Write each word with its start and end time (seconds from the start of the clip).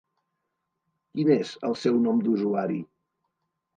Quin 1.15 1.29
és 1.35 1.53
el 1.69 1.77
seu 1.85 2.01
nom 2.07 2.25
d'usuari? 2.25 2.81